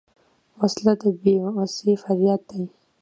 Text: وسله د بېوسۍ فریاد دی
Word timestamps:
وسله 0.59 0.93
د 1.01 1.03
بېوسۍ 1.21 1.93
فریاد 2.03 2.41
دی 2.49 2.63